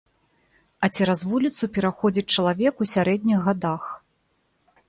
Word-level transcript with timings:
А 0.85 0.89
цераз 0.95 1.21
вуліцу 1.33 1.69
пераходзіць 1.77 2.25
чалавек 2.39 2.73
у 2.87 2.91
сярэдніх 2.95 3.39
гадах. 3.49 3.83